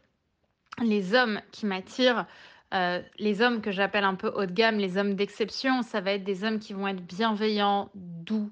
Les 0.82 1.14
hommes 1.14 1.40
qui 1.50 1.66
m'attirent, 1.66 2.26
euh, 2.72 3.02
les 3.18 3.42
hommes 3.42 3.60
que 3.60 3.70
j'appelle 3.70 4.04
un 4.04 4.14
peu 4.14 4.28
haut 4.28 4.46
de 4.46 4.52
gamme, 4.52 4.78
les 4.78 4.96
hommes 4.96 5.14
d'exception, 5.14 5.82
ça 5.82 6.00
va 6.00 6.12
être 6.12 6.24
des 6.24 6.44
hommes 6.44 6.58
qui 6.58 6.72
vont 6.72 6.88
être 6.88 7.04
bienveillants, 7.04 7.90
doux, 7.94 8.50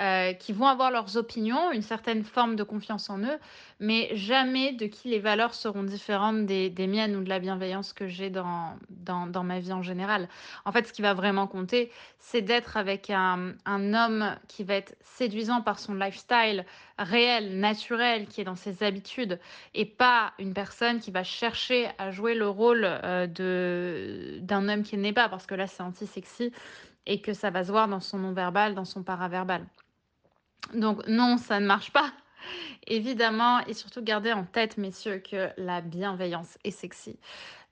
euh, 0.00 0.32
qui 0.32 0.52
vont 0.52 0.66
avoir 0.66 0.90
leurs 0.90 1.16
opinions, 1.16 1.70
une 1.70 1.82
certaine 1.82 2.24
forme 2.24 2.56
de 2.56 2.64
confiance 2.64 3.10
en 3.10 3.18
eux, 3.20 3.38
mais 3.78 4.10
jamais 4.16 4.72
de 4.72 4.86
qui 4.86 5.08
les 5.08 5.20
valeurs 5.20 5.54
seront 5.54 5.84
différentes 5.84 6.46
des, 6.46 6.86
miennes 6.88 7.14
ou 7.14 7.22
de 7.22 7.28
la 7.28 7.38
bienveillance 7.38 7.92
que 7.92 8.08
j'ai 8.08 8.28
dans, 8.28 8.76
dans, 8.90 9.28
dans, 9.28 9.44
ma 9.44 9.60
vie 9.60 9.72
en 9.72 9.82
général. 9.82 10.28
En 10.64 10.72
fait, 10.72 10.88
ce 10.88 10.92
qui 10.92 11.00
va 11.00 11.14
vraiment 11.14 11.46
compter, 11.46 11.92
c'est 12.18 12.42
d'être 12.42 12.76
avec 12.76 13.08
un, 13.08 13.52
un, 13.66 13.94
homme 13.94 14.36
qui 14.48 14.64
va 14.64 14.74
être 14.74 14.96
séduisant 15.00 15.60
par 15.60 15.78
son 15.78 15.94
lifestyle 15.94 16.66
réel, 16.98 17.60
naturel, 17.60 18.26
qui 18.26 18.40
est 18.40 18.44
dans 18.44 18.56
ses 18.56 18.82
habitudes, 18.82 19.38
et 19.74 19.84
pas 19.84 20.32
une 20.40 20.54
personne 20.54 20.98
qui 20.98 21.12
va 21.12 21.22
chercher 21.22 21.88
à 21.98 22.10
jouer 22.10 22.34
le 22.34 22.48
rôle 22.48 22.82
euh, 22.84 23.28
d'un 24.40 24.68
homme 24.68 24.82
qui 24.82 24.96
n'est 24.96 25.12
pas, 25.12 25.28
parce 25.28 25.46
que 25.46 25.54
là, 25.54 25.68
c'est 25.68 25.84
anti-sexy 25.84 26.52
et 27.06 27.20
que 27.20 27.32
ça 27.32 27.50
va 27.50 27.64
se 27.64 27.70
voir 27.70 27.88
dans 27.88 28.00
son 28.00 28.18
non-verbal, 28.18 28.74
dans 28.74 28.84
son 28.84 29.02
paraverbal. 29.02 29.64
Donc 30.72 31.06
non, 31.06 31.36
ça 31.36 31.60
ne 31.60 31.66
marche 31.66 31.92
pas. 31.92 32.10
Évidemment, 32.86 33.60
et 33.66 33.74
surtout 33.74 34.02
gardez 34.02 34.32
en 34.32 34.44
tête, 34.44 34.76
messieurs, 34.76 35.18
que 35.18 35.48
la 35.56 35.80
bienveillance 35.80 36.58
est 36.64 36.70
sexy. 36.70 37.18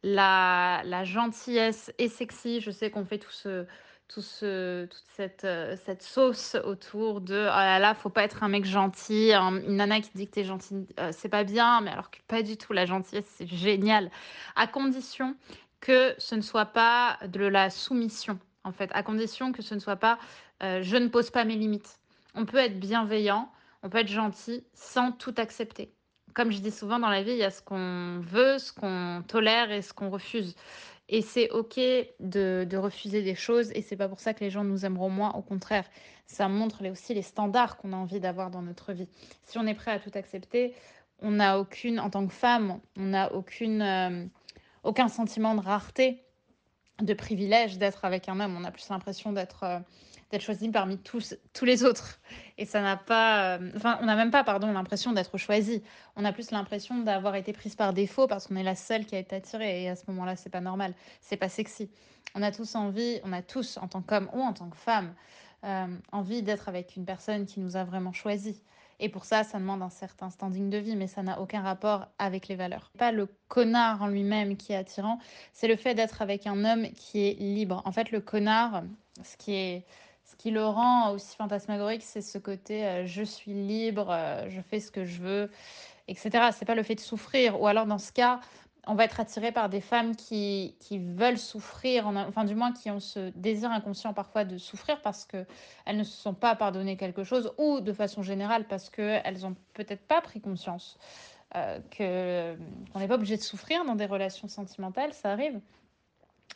La, 0.03 0.83
la 0.85 1.05
gentillesse 1.05 1.93
est 1.99 2.09
sexy. 2.09 2.61
Je 2.61 2.71
sais 2.71 2.91
qu'on 2.91 3.05
fait 3.05 3.19
tout 3.19 3.31
ce, 3.31 3.67
tout 4.09 4.23
ce, 4.23 4.87
toute 4.87 5.05
cette, 5.15 5.45
euh, 5.45 5.77
cette 5.85 6.03
sauce 6.03 6.57
autour 6.65 7.21
de 7.21 7.35
oh 7.35 7.57
là 7.57 7.79
là, 7.79 7.95
faut 7.95 8.11
pas 8.11 8.25
être 8.25 8.43
un 8.43 8.49
mec 8.49 8.65
gentil. 8.65 9.33
une 9.33 9.77
nana 9.77 10.01
qui 10.01 10.11
dit 10.15 10.27
que 10.27 10.33
t'es 10.33 10.45
gentil, 10.45 10.87
euh, 10.99 11.11
c'est 11.13 11.29
pas 11.29 11.45
bien, 11.45 11.81
mais 11.83 11.91
alors 11.91 12.11
que 12.11 12.19
pas 12.27 12.43
du 12.43 12.57
tout. 12.57 12.73
La 12.73 12.87
gentillesse, 12.87 13.31
c'est 13.37 13.47
génial. 13.47 14.11
À 14.57 14.67
condition 14.67 15.37
que 15.81 16.15
ce 16.19 16.35
ne 16.35 16.43
soit 16.43 16.67
pas 16.67 17.19
de 17.27 17.45
la 17.45 17.71
soumission, 17.71 18.39
en 18.65 18.73
fait, 18.73 18.91
à 18.95 19.03
condition 19.03 19.53
que 19.53 19.63
ce 19.63 19.75
ne 19.75 19.81
soit 19.81 19.97
pas 19.97 20.19
euh, 20.63 20.81
je 20.83 20.97
ne 20.97 21.09
pose 21.09 21.31
pas 21.31 21.45
mes 21.45 21.57
limites 21.57 21.99
on 22.35 22.47
peut 22.47 22.59
être 22.59 22.79
bienveillant, 22.79 23.51
on 23.83 23.89
peut 23.89 23.99
être 23.99 24.09
gentil 24.09 24.65
sans 24.75 25.13
tout 25.13 25.35
accepter. 25.37 25.93
Comme 26.35 26.51
je 26.51 26.59
dis 26.59 26.71
souvent 26.71 26.99
dans 26.99 27.11
la 27.11 27.23
vie, 27.23 27.33
il 27.33 27.39
y 27.39 27.45
a 27.45 27.51
ce 27.51 27.61
qu'on 27.61 28.21
veut, 28.21 28.59
ce 28.59 28.73
qu'on 28.73 29.23
tolère 29.27 29.71
et 29.71 29.83
ce 29.83 29.93
qu'on 29.93 30.09
refuse. 30.09 30.55
Et 31.09 31.21
c'est 31.21 31.51
ok 31.51 31.79
de, 32.21 32.77
refuser 32.77 33.23
des 33.23 33.35
choses 33.35 33.71
et 33.73 33.83
c'est 33.83 33.97
pas 33.97 34.09
pour 34.09 34.21
ça 34.21 34.33
que 34.33 34.41
les 34.41 34.51
gens 34.51 34.65
nous 34.65 34.87
aimeront 34.87 35.11
moins. 35.11 35.33
Au 35.33 35.43
contraire, 35.43 35.85
ça 36.27 36.49
montre 36.49 36.89
aussi 36.89 37.13
les 37.13 37.23
standards 37.23 37.77
qu'on 37.77 37.93
a 37.93 37.97
envie 37.97 38.21
d'avoir 38.21 38.51
dans 38.51 38.63
notre 38.63 38.93
vie. 38.93 39.09
Si 39.45 39.59
on 39.59 39.67
est 39.67 39.75
prêt 39.75 39.91
à 39.91 39.99
tout 39.99 40.13
accepter, 40.15 40.75
on 41.21 41.33
n'a 41.33 41.59
aucune, 41.59 42.01
en 42.01 42.09
tant 42.09 42.27
que 42.27 42.33
femme, 42.33 42.81
on 42.97 43.05
n'a 43.05 43.33
aucune, 43.35 43.83
euh, 43.83 44.25
aucun 44.85 45.09
sentiment 45.09 45.55
de 45.55 45.61
rareté, 45.61 46.23
de 47.01 47.15
privilège 47.15 47.79
d'être 47.79 48.05
avec 48.05 48.29
un 48.29 48.41
homme. 48.41 48.57
On 48.57 48.65
a 48.65 48.71
plus 48.71 48.89
l'impression 48.89 49.33
d'être 49.33 49.65
euh, 49.65 49.79
d'être 50.33 50.43
choisi 50.43 50.69
parmi 50.71 50.99
tous, 50.99 51.35
tous 51.53 51.65
les 51.65 51.85
autres. 51.85 52.19
Et 52.59 52.65
ça 52.65 52.81
n'a 52.81 52.97
pas. 52.97 53.57
Euh, 53.59 53.71
enfin, 53.77 53.99
on 54.01 54.07
n'a 54.07 54.17
même 54.17 54.31
pas, 54.31 54.43
pardon, 54.43 54.73
l'impression 54.73 55.13
d'être 55.13 55.37
choisi. 55.39 55.83
On 56.17 56.25
a 56.25 56.33
plus 56.33 56.51
l'impression 56.51 56.99
d'avoir 57.01 57.37
été 57.37 57.53
prise 57.53 57.77
par 57.77 57.93
défaut 57.93 58.27
parce 58.27 58.47
qu'on 58.47 58.57
est 58.57 58.63
la 58.63 58.75
seule 58.75 59.05
qui 59.05 59.15
a 59.15 59.19
été 59.19 59.37
attirée. 59.37 59.85
Et 59.85 59.89
à 59.89 59.97
ce 59.97 60.05
moment-là, 60.09 60.35
c'est 60.35 60.51
pas 60.51 60.61
normal. 60.61 60.95
C'est 61.21 61.37
pas 61.37 61.51
sexy. 61.51 61.91
On 62.35 62.43
a 62.43 62.51
tous 62.51 62.75
envie, 62.75 63.21
on 63.25 63.33
a 63.33 63.43
tous, 63.43 63.77
en 63.77 63.89
tant 63.89 64.01
qu'homme 64.01 64.29
ou 64.33 64.41
en 64.41 64.55
tant 64.55 64.71
que 64.71 64.77
femme, 64.77 65.15
euh, 65.65 65.87
envie 66.11 66.43
d'être 66.43 66.69
avec 66.69 66.97
une 66.97 67.05
personne 67.05 67.45
qui 67.45 67.61
nous 67.61 67.77
a 67.77 67.85
vraiment 67.85 68.13
choisi. 68.13 68.63
Et 69.01 69.09
pour 69.09 69.25
ça, 69.25 69.45
ça 69.45 69.59
demande 69.59 69.83
un 69.83 69.91
certain 69.91 70.31
standing 70.31 70.71
de 70.71 70.79
vie, 70.79 70.97
mais 70.97 71.09
ça 71.09 71.23
n'a 71.23 71.41
aucun 71.41 71.61
rapport 71.61 72.07
avec 72.19 72.49
les 72.49 72.55
valeurs. 72.55 72.91
Pas 72.97 73.13
le 73.13 73.29
connard 73.49 74.01
en 74.01 74.07
lui-même 74.07 74.57
qui 74.57 74.73
est 74.73 74.77
attirant, 74.77 75.19
c'est 75.53 75.69
le 75.69 75.77
fait 75.77 75.95
d'être 75.95 76.23
avec 76.23 76.47
un 76.47 76.65
homme 76.65 76.89
qui 76.93 77.27
est 77.27 77.35
libre. 77.35 77.83
En 77.85 77.93
fait, 77.93 78.13
le 78.13 78.21
connard, 78.21 78.85
ce 79.25 79.37
qui 79.37 79.55
est 79.55 79.85
ce 80.33 80.37
qui 80.37 80.51
le 80.51 80.65
rend 80.65 81.11
aussi 81.13 81.37
fantasmagorique, 81.37 82.03
c'est 82.03 82.23
ce 82.23 82.39
côté 82.39 82.87
euh, 82.87 83.07
je 83.07 83.23
suis 83.23 83.53
libre, 83.53 84.09
euh, 84.11 84.49
je 84.49 84.63
fais 84.63 84.81
ce 84.81 84.91
que 84.91 85.05
je 85.05 85.21
veux, 85.21 85.51
etc. 86.09 86.49
C'est 86.53 86.65
pas 86.65 86.75
le 86.75 86.83
fait 86.83 86.95
de 86.95 87.01
souffrir. 87.01 87.61
Ou 87.61 87.67
alors, 87.67 87.85
dans 87.85 87.99
ce 87.99 88.13
cas, 88.13 88.41
on 88.87 88.95
va 88.95 89.05
être 89.05 89.21
attiré 89.21 89.53
par 89.53 89.69
des 89.69 89.83
femmes 89.83 90.17
qui, 90.17 90.75
qui 90.81 90.99
veulent 90.99 91.39
souffrir, 91.39 92.07
enfin 92.07 92.45
du 92.45 92.55
moins 92.55 92.73
qui 92.73 92.91
ont 92.91 92.99
ce 92.99 93.31
désir 93.37 93.71
inconscient 93.71 94.15
parfois 94.15 94.45
de 94.45 94.57
souffrir 94.57 95.03
parce 95.03 95.27
qu'elles 95.27 95.47
ne 95.99 96.03
se 96.03 96.17
sont 96.17 96.35
pas 96.35 96.57
pardonnées 96.57 96.97
quelque 96.97 97.25
chose 97.25 97.53
ou 97.59 97.81
de 97.81 97.93
façon 97.93 98.23
générale 98.23 98.67
parce 98.67 98.89
qu'elles 98.89 99.41
n'ont 99.43 99.55
peut-être 99.75 100.03
pas 100.07 100.23
pris 100.23 100.41
conscience 100.41 100.99
euh, 101.57 101.79
qu'on 101.97 102.99
n'est 102.99 103.09
pas 103.09 103.17
obligé 103.17 103.37
de 103.37 103.43
souffrir 103.43 103.85
dans 103.85 103.97
des 103.97 104.07
relations 104.07 104.49
sentimentales, 104.49 105.13
ça 105.13 105.31
arrive. 105.31 105.61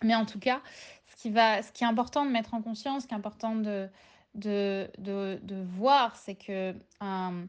Mais 0.03 0.15
en 0.15 0.25
tout 0.25 0.38
cas, 0.38 0.61
ce 1.07 1.17
qui, 1.17 1.31
va, 1.31 1.62
ce 1.62 1.73
qui 1.73 1.85
est 1.85 1.87
important 1.87 2.25
de 2.25 2.31
mettre 2.31 2.55
en 2.55 2.62
conscience, 2.62 3.03
ce 3.03 3.09
qui 3.09 3.15
est 3.15 3.17
important 3.17 3.55
de, 3.55 3.88
de, 4.35 4.91
de, 4.99 5.62
voir, 5.79 6.17
c'est 6.17 6.35
que 6.35 6.75
un, 7.00 7.47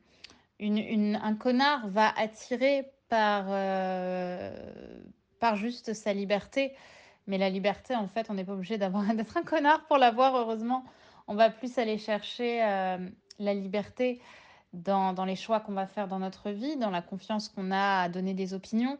une, 0.59 0.77
une, 0.77 1.15
un 1.21 1.35
connard 1.35 1.87
va 1.87 2.13
attirer 2.17 2.89
par, 3.09 3.45
euh, 3.49 4.55
par 5.39 5.55
juste 5.55 5.93
sa 5.93 6.13
liberté. 6.13 6.73
Mais 7.27 7.37
la 7.37 7.49
liberté, 7.49 7.93
en 7.95 8.07
fait, 8.07 8.29
on 8.29 8.35
n'est 8.35 8.45
pas 8.45 8.53
obligé 8.53 8.77
d'être 8.77 9.37
un 9.37 9.43
connard 9.43 9.85
pour 9.87 9.97
l'avoir, 9.97 10.35
heureusement. 10.35 10.85
On 11.27 11.35
va 11.35 11.49
plus 11.49 11.77
aller 11.77 11.97
chercher 11.97 12.63
euh, 12.63 12.97
la 13.39 13.53
liberté 13.53 14.21
dans, 14.73 15.13
dans 15.13 15.25
les 15.25 15.35
choix 15.35 15.59
qu'on 15.59 15.73
va 15.73 15.87
faire 15.87 16.07
dans 16.07 16.19
notre 16.19 16.51
vie, 16.51 16.77
dans 16.77 16.89
la 16.89 17.01
confiance 17.01 17.49
qu'on 17.49 17.71
a 17.71 18.03
à 18.03 18.09
donner 18.09 18.33
des 18.33 18.53
opinions 18.53 18.97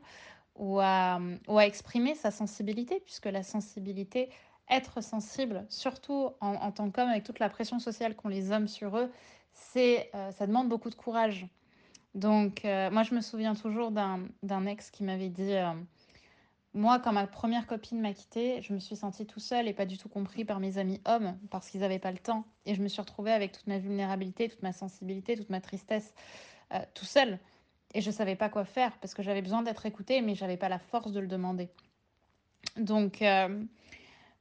ou 0.57 0.79
à, 0.79 1.19
ou 1.47 1.57
à 1.57 1.65
exprimer 1.65 2.15
sa 2.15 2.31
sensibilité, 2.31 2.99
puisque 2.99 3.25
la 3.25 3.43
sensibilité, 3.43 4.29
être 4.69 5.01
sensible, 5.01 5.65
surtout 5.69 6.31
en, 6.41 6.55
en 6.55 6.71
tant 6.71 6.89
qu'homme, 6.91 7.09
avec 7.09 7.23
toute 7.23 7.39
la 7.39 7.49
pression 7.49 7.79
sociale 7.79 8.15
qu'ont 8.15 8.27
les 8.27 8.51
hommes 8.51 8.67
sur 8.67 8.97
eux, 8.97 9.09
euh, 9.75 10.31
ça 10.31 10.47
demande 10.47 10.69
beaucoup 10.69 10.89
de 10.89 10.95
courage. 10.95 11.47
Donc, 12.15 12.65
euh, 12.65 12.89
moi, 12.89 13.03
je 13.03 13.13
me 13.13 13.21
souviens 13.21 13.53
toujours 13.53 13.91
d'un 13.91 14.65
ex 14.65 14.89
qui 14.89 15.03
m'avait 15.03 15.29
dit 15.29 15.53
euh, 15.53 15.73
Moi, 16.73 16.99
quand 16.99 17.13
ma 17.13 17.27
première 17.27 17.67
copine 17.67 18.01
m'a 18.01 18.13
quitté, 18.13 18.61
je 18.61 18.73
me 18.73 18.79
suis 18.79 18.95
sentie 18.95 19.25
tout 19.25 19.39
seule 19.39 19.67
et 19.67 19.73
pas 19.73 19.85
du 19.85 19.97
tout 19.97 20.09
compris 20.09 20.45
par 20.45 20.59
mes 20.59 20.77
amis 20.77 21.01
hommes 21.05 21.37
parce 21.51 21.69
qu'ils 21.69 21.81
n'avaient 21.81 21.99
pas 21.99 22.11
le 22.11 22.17
temps. 22.17 22.45
Et 22.65 22.73
je 22.75 22.81
me 22.81 22.87
suis 22.87 23.01
retrouvée 23.01 23.31
avec 23.31 23.51
toute 23.51 23.67
ma 23.67 23.77
vulnérabilité, 23.77 24.49
toute 24.49 24.63
ma 24.63 24.73
sensibilité, 24.73 25.35
toute 25.35 25.49
ma 25.49 25.61
tristesse, 25.61 26.13
tout 26.93 27.05
seul. 27.05 27.39
Et 27.93 28.01
je 28.01 28.09
ne 28.09 28.13
savais 28.13 28.35
pas 28.35 28.49
quoi 28.49 28.65
faire 28.65 28.97
parce 28.99 29.13
que 29.13 29.23
j'avais 29.23 29.41
besoin 29.41 29.61
d'être 29.61 29.85
écoutée, 29.85 30.21
mais 30.21 30.35
je 30.35 30.41
n'avais 30.41 30.57
pas 30.57 30.69
la 30.69 30.79
force 30.79 31.11
de 31.11 31.19
le 31.19 31.27
demander. 31.27 31.69
Donc, 32.75 33.23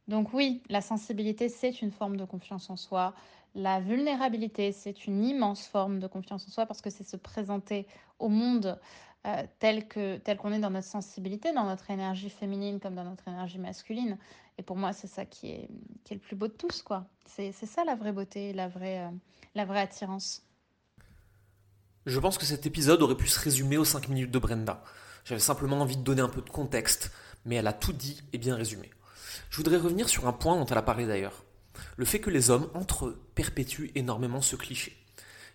donc 0.08 0.32
oui, 0.32 0.62
la 0.68 0.80
sensibilité, 0.80 1.48
c'est 1.48 1.82
une 1.82 1.90
forme 1.90 2.16
de 2.16 2.24
confiance 2.24 2.70
en 2.70 2.76
soi. 2.76 3.14
La 3.54 3.80
vulnérabilité, 3.80 4.70
c'est 4.70 5.06
une 5.06 5.24
immense 5.24 5.66
forme 5.66 5.98
de 5.98 6.06
confiance 6.06 6.46
en 6.46 6.50
soi 6.50 6.66
parce 6.66 6.82
que 6.82 6.90
c'est 6.90 7.04
se 7.08 7.16
présenter 7.16 7.86
au 8.18 8.28
monde 8.28 8.78
euh, 9.26 9.42
tel 9.58 9.88
que 9.88 10.18
tel 10.18 10.36
qu'on 10.36 10.52
est 10.52 10.60
dans 10.60 10.70
notre 10.70 10.86
sensibilité, 10.86 11.52
dans 11.52 11.64
notre 11.64 11.90
énergie 11.90 12.30
féminine 12.30 12.78
comme 12.78 12.94
dans 12.94 13.04
notre 13.04 13.26
énergie 13.26 13.58
masculine. 13.58 14.18
Et 14.58 14.62
pour 14.62 14.76
moi, 14.76 14.92
c'est 14.92 15.08
ça 15.08 15.24
qui 15.26 15.50
est, 15.50 15.68
qui 16.04 16.12
est 16.12 16.16
le 16.16 16.22
plus 16.22 16.36
beau 16.36 16.46
de 16.46 16.52
tous. 16.52 16.84
C'est 17.24 17.52
ça 17.52 17.84
la 17.84 17.96
vraie 17.96 18.12
beauté, 18.12 18.52
la 18.52 18.68
vraie, 18.68 19.00
euh, 19.00 19.10
la 19.54 19.64
vraie 19.64 19.80
attirance. 19.80 20.45
Je 22.06 22.20
pense 22.20 22.38
que 22.38 22.46
cet 22.46 22.66
épisode 22.66 23.02
aurait 23.02 23.16
pu 23.16 23.26
se 23.26 23.40
résumer 23.40 23.78
aux 23.78 23.84
5 23.84 24.08
minutes 24.08 24.30
de 24.30 24.38
Brenda. 24.38 24.80
J'avais 25.24 25.40
simplement 25.40 25.80
envie 25.80 25.96
de 25.96 26.04
donner 26.04 26.22
un 26.22 26.28
peu 26.28 26.40
de 26.40 26.48
contexte, 26.48 27.10
mais 27.44 27.56
elle 27.56 27.66
a 27.66 27.72
tout 27.72 27.92
dit 27.92 28.22
et 28.32 28.38
bien 28.38 28.54
résumé. 28.54 28.90
Je 29.50 29.56
voudrais 29.56 29.76
revenir 29.76 30.08
sur 30.08 30.28
un 30.28 30.32
point 30.32 30.54
dont 30.54 30.66
elle 30.66 30.78
a 30.78 30.82
parlé 30.82 31.04
d'ailleurs 31.04 31.42
le 31.96 32.04
fait 32.04 32.20
que 32.20 32.30
les 32.30 32.48
hommes, 32.50 32.68
entre 32.74 33.06
eux, 33.06 33.20
perpétuent 33.34 33.90
énormément 33.96 34.40
ce 34.40 34.54
cliché. 34.54 34.96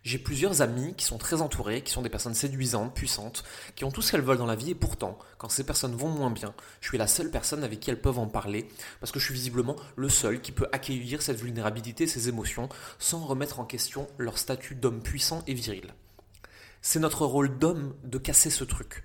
J'ai 0.03 0.17
plusieurs 0.17 0.61
amis 0.61 0.93
qui 0.95 1.05
sont 1.05 1.17
très 1.17 1.41
entourés, 1.41 1.83
qui 1.83 1.93
sont 1.93 2.01
des 2.01 2.09
personnes 2.09 2.35
séduisantes, 2.35 2.93
puissantes, 2.93 3.43
qui 3.75 3.85
ont 3.85 3.91
tout 3.91 4.01
ce 4.01 4.11
qu'elles 4.11 4.21
veulent 4.21 4.37
dans 4.37 4.45
la 4.45 4.55
vie, 4.55 4.71
et 4.71 4.75
pourtant, 4.75 5.17
quand 5.37 5.49
ces 5.49 5.63
personnes 5.63 5.95
vont 5.95 6.09
moins 6.09 6.31
bien, 6.31 6.53
je 6.81 6.89
suis 6.89 6.97
la 6.97 7.07
seule 7.07 7.31
personne 7.31 7.63
avec 7.63 7.79
qui 7.79 7.89
elles 7.89 8.01
peuvent 8.01 8.19
en 8.19 8.27
parler, 8.27 8.67
parce 8.99 9.11
que 9.11 9.19
je 9.19 9.25
suis 9.25 9.33
visiblement 9.33 9.77
le 9.95 10.09
seul 10.09 10.41
qui 10.41 10.51
peut 10.51 10.67
accueillir 10.73 11.21
cette 11.21 11.39
vulnérabilité, 11.39 12.07
ces 12.07 12.29
émotions, 12.29 12.69
sans 12.99 13.25
remettre 13.25 13.59
en 13.59 13.65
question 13.65 14.07
leur 14.17 14.37
statut 14.37 14.75
d'homme 14.75 15.01
puissant 15.01 15.43
et 15.47 15.53
viril. 15.53 15.93
C'est 16.81 16.99
notre 16.99 17.25
rôle 17.25 17.59
d'homme 17.59 17.95
de 18.03 18.17
casser 18.17 18.49
ce 18.49 18.63
truc. 18.63 19.03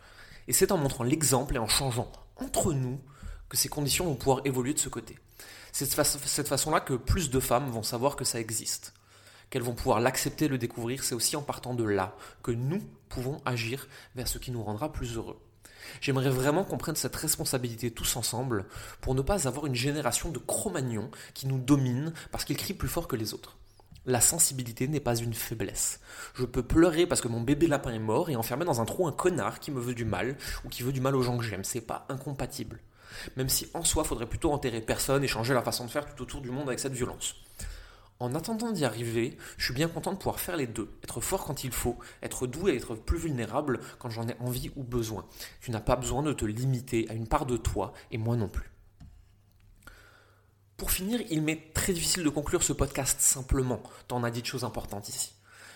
Et 0.49 0.53
c'est 0.53 0.73
en 0.73 0.79
montrant 0.79 1.05
l'exemple 1.05 1.57
et 1.57 1.59
en 1.59 1.69
changeant 1.69 2.11
entre 2.37 2.73
nous 2.73 3.01
que 3.49 3.57
ces 3.57 3.69
conditions 3.69 4.07
vont 4.07 4.15
pouvoir 4.15 4.41
évoluer 4.45 4.73
de 4.73 4.79
ce 4.79 4.89
côté. 4.89 5.19
C'est 5.73 5.85
de 5.85 6.05
cette 6.27 6.49
façon-là 6.49 6.81
que 6.81 6.95
plus 6.95 7.29
de 7.29 7.39
femmes 7.39 7.69
vont 7.69 7.83
savoir 7.83 8.17
que 8.17 8.25
ça 8.25 8.41
existe, 8.41 8.95
qu'elles 9.51 9.63
vont 9.63 9.75
pouvoir 9.75 10.01
l'accepter, 10.01 10.49
le 10.49 10.57
découvrir. 10.57 11.05
C'est 11.05 11.15
aussi 11.15 11.37
en 11.37 11.43
partant 11.43 11.75
de 11.75 11.85
là 11.85 12.17
que 12.43 12.51
nous 12.51 12.83
pouvons 13.11 13.43
agir 13.45 13.89
vers 14.15 14.27
ce 14.27 14.39
qui 14.39 14.53
nous 14.53 14.63
rendra 14.63 14.91
plus 14.91 15.17
heureux. 15.17 15.39
J'aimerais 16.01 16.31
vraiment 16.31 16.65
qu'on 16.65 16.79
prenne 16.79 16.97
cette 16.97 17.15
responsabilité 17.15 17.91
tous 17.91 18.17
ensemble 18.17 18.67
pour 19.03 19.15
ne 19.15 19.23
pas 19.23 19.47
avoir 19.47 19.67
une 19.67 19.75
génération 19.75 20.31
de 20.31 20.39
cro-magnons 20.39 21.11
qui 21.35 21.47
nous 21.47 21.59
domine 21.59 22.15
parce 22.33 22.45
qu'ils 22.45 22.57
crient 22.57 22.75
plus 22.75 22.89
fort 22.89 23.07
que 23.07 23.17
les 23.17 23.35
autres. 23.35 23.59
La 24.07 24.21
sensibilité 24.21 24.89
n'est 24.89 25.01
pas 25.01 25.17
une 25.17 25.35
faiblesse. 25.35 26.01
Je 26.35 26.45
peux 26.45 26.63
pleurer 26.63 27.07
parce 27.07 27.21
que 27.21 27.29
mon 27.29 27.41
bébé 27.41 27.67
lapin 27.67 27.93
est 27.93 27.99
mort 27.99 28.31
et 28.31 28.37
enfermer 28.37 28.65
dans 28.65 28.81
un 28.81 28.85
trou 28.85 29.07
un 29.07 29.13
connard 29.13 29.61
qui 29.61 29.71
me 29.71 29.81
veut 29.81 29.95
du 29.95 30.05
mal 30.05 30.37
ou 30.65 30.69
qui 30.69 30.83
veut 30.83 30.93
du 30.93 31.01
mal 31.01 31.17
aux 31.17 31.23
gens 31.23 31.37
que 31.37 31.45
j'aime. 31.45 31.65
C'est 31.65 31.81
pas 31.81 32.07
incompatible 32.09 32.81
même 33.37 33.49
si 33.49 33.69
en 33.75 33.85
soi, 33.85 34.05
faudrait 34.05 34.29
plutôt 34.29 34.53
enterrer 34.53 34.81
personne 34.81 35.25
et 35.25 35.29
changer 35.29 35.55
la 35.55 35.63
façon 35.63 35.85
de 35.85 35.91
faire 35.91 36.07
tout 36.15 36.23
autour 36.23 36.41
du 36.41 36.51
monde 36.51 36.69
avec 36.69 36.81
cette 36.81 36.93
violence. 36.93 37.37
En 38.19 38.35
attendant 38.35 38.73
d'y 38.73 38.87
arriver, 38.87 39.37
je 39.59 39.65
suis 39.67 39.75
bien 39.75 39.89
content 39.89 40.13
de 40.13 40.17
pouvoir 40.17 40.41
faire 40.41 40.57
les 40.57 40.67
deux, 40.67 40.89
être 41.05 41.21
fort 41.21 41.45
quand 41.45 41.65
il 41.65 41.71
faut, 41.71 41.99
être 42.23 42.47
doux 42.47 42.69
et 42.69 42.77
être 42.77 42.95
plus 42.95 43.19
vulnérable 43.19 43.81
quand 43.99 44.09
j'en 44.09 44.27
ai 44.27 44.37
envie 44.41 44.71
ou 44.75 44.85
besoin. 44.85 45.27
Tu 45.61 45.71
n'as 45.71 45.81
pas 45.81 45.97
besoin 45.97 46.23
de 46.23 46.33
te 46.33 46.47
limiter 46.47 47.07
à 47.11 47.13
une 47.13 47.29
part 47.29 47.45
de 47.45 47.59
toi, 47.59 47.93
et 48.11 48.17
moi 48.17 48.37
non 48.37 48.49
plus. 48.49 48.71
Pour 50.77 50.91
finir, 50.91 51.23
il 51.31 51.41
m'est 51.41 51.73
très 51.73 51.95
difficile 51.95 52.23
de 52.23 52.29
conclure 52.29 52.63
ce 52.63 52.75
podcast 52.75 53.19
simplement, 53.19 53.83
tant 54.09 54.19
on 54.19 54.25
a 54.25 54.31
dit 54.31 54.43
de 54.43 54.47
choses 54.47 54.65
importantes 54.65 55.09
ici. 55.09 55.33